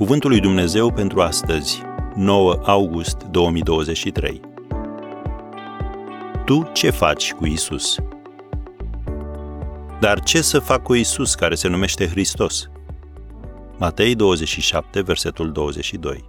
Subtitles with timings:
[0.00, 1.82] Cuvântul lui Dumnezeu pentru astăzi,
[2.14, 4.40] 9 august 2023.
[6.44, 7.98] Tu ce faci cu Isus?
[10.00, 12.70] Dar ce să fac cu Isus care se numește Hristos?
[13.78, 16.24] Matei 27, versetul 22.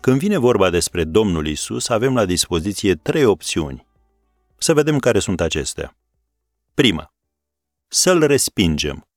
[0.00, 3.86] Când vine vorba despre Domnul Isus, avem la dispoziție trei opțiuni.
[4.58, 5.96] Să vedem care sunt acestea.
[6.74, 7.12] Prima,
[7.88, 9.09] să-l respingem.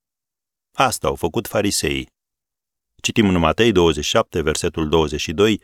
[0.73, 2.11] Asta au făcut fariseii.
[2.95, 5.61] Citim în Matei 27, versetul 22,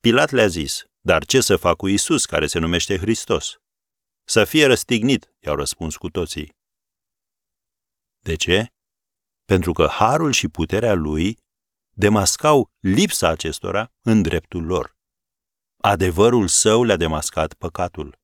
[0.00, 3.60] Pilat le-a zis, dar ce să fac cu Isus, care se numește Hristos?
[4.24, 6.56] Să fie răstignit, i-au răspuns cu toții.
[8.18, 8.72] De ce?
[9.44, 11.38] Pentru că harul și puterea lui
[11.90, 14.96] demascau lipsa acestora în dreptul lor.
[15.76, 18.18] Adevărul său le-a demascat păcatul.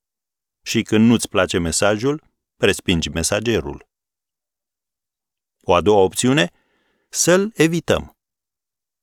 [0.62, 2.22] Și când nu-ți place mesajul,
[2.56, 3.88] respingi mesagerul.
[5.68, 6.50] O a doua opțiune,
[7.08, 8.16] să-l evităm.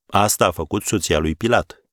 [0.06, 1.83] Asta a făcut soția lui Pilat.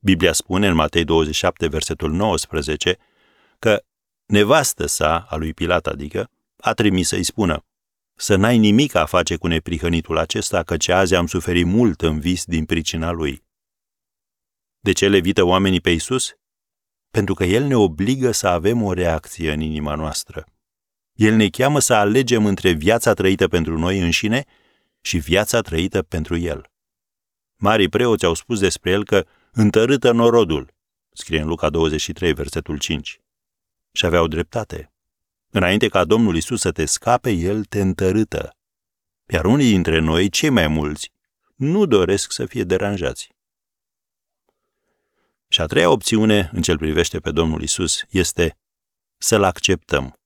[0.00, 2.98] Biblia spune în Matei 27, versetul 19,
[3.58, 3.84] că
[4.26, 7.64] nevastă sa, a lui Pilat adică, a trimis să-i spună,
[8.14, 12.44] să n-ai nimic a face cu neprihănitul acesta, căci azi am suferit mult în vis
[12.44, 13.44] din pricina lui.
[14.80, 16.34] De ce le evită oamenii pe Isus?
[17.10, 20.44] Pentru că El ne obligă să avem o reacție în inima noastră.
[21.14, 24.44] El ne cheamă să alegem între viața trăită pentru noi înșine
[25.00, 26.70] și viața trăită pentru El.
[27.56, 30.74] Marii preoți au spus despre El că întărâtă norodul,
[31.12, 33.20] scrie în Luca 23, versetul 5.
[33.92, 34.92] Și aveau dreptate.
[35.50, 38.56] Înainte ca Domnul Isus să te scape, El te întărâtă.
[39.26, 41.12] Iar unii dintre noi, cei mai mulți,
[41.54, 43.32] nu doresc să fie deranjați.
[45.48, 48.56] Și a treia opțiune, în ce privește pe Domnul Isus, este
[49.16, 50.18] să-L acceptăm.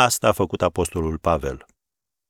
[0.00, 1.66] Asta a făcut apostolul Pavel.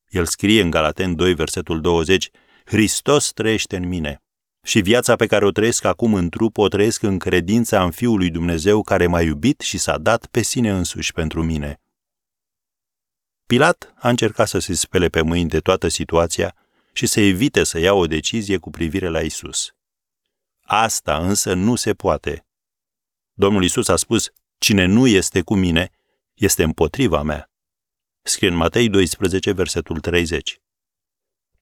[0.07, 2.29] El scrie în Galaten 2, versetul 20,
[2.65, 4.23] Hristos trăiește în mine
[4.63, 8.17] și viața pe care o trăiesc acum în trup o trăiesc în credința în Fiul
[8.17, 11.81] lui Dumnezeu care m-a iubit și s-a dat pe sine însuși pentru mine.
[13.45, 16.55] Pilat a încercat să se spele pe mâini de toată situația
[16.93, 19.73] și să evite să ia o decizie cu privire la Isus.
[20.61, 22.45] Asta însă nu se poate.
[23.33, 25.89] Domnul Isus a spus, cine nu este cu mine,
[26.33, 27.48] este împotriva mea
[28.21, 30.59] scrie în Matei 12, versetul 30.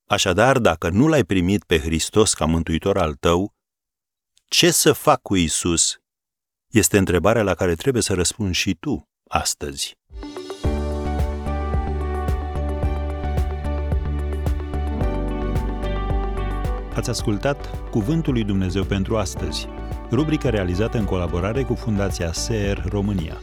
[0.05, 3.53] Așadar, dacă nu l-ai primit pe Hristos ca mântuitor al tău,
[4.47, 5.97] ce să fac cu Isus?
[6.67, 9.95] Este întrebarea la care trebuie să răspunzi și tu astăzi.
[16.93, 19.67] Ați ascultat Cuvântul lui Dumnezeu pentru astăzi,
[20.11, 23.41] rubrica realizată în colaborare cu Fundația SER România.